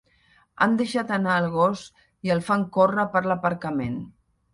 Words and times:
Han 0.65 0.71
deixat 0.77 1.11
anar 1.17 1.35
el 1.41 1.49
gos 1.55 1.83
i 2.29 2.33
el 2.37 2.41
fan 2.47 2.63
córrer 2.79 3.05
per 3.17 3.23
l'aparcament. 3.27 4.01